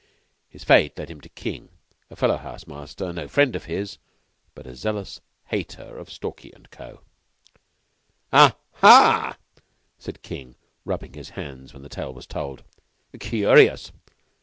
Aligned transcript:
His 0.49 0.63
fate 0.63 0.97
led 0.97 1.11
him 1.11 1.21
to 1.21 1.29
King, 1.29 1.69
a 2.09 2.15
fellow 2.15 2.37
house 2.37 2.65
master, 2.65 3.13
no 3.13 3.27
friend 3.27 3.55
of 3.55 3.65
his, 3.65 3.99
but 4.55 4.65
a 4.65 4.75
zealous 4.75 5.21
hater 5.49 5.95
of 5.99 6.09
Stalky 6.11 6.51
& 6.65 6.71
Co. 6.71 7.01
"Ah 8.33 8.55
haa!" 8.77 9.37
said 9.99 10.23
King, 10.23 10.55
rubbing 10.85 11.13
his 11.13 11.29
hands 11.37 11.71
when 11.71 11.83
the 11.83 11.87
tale 11.87 12.15
was 12.15 12.25
told. 12.25 12.63
"Curious! 13.19 13.91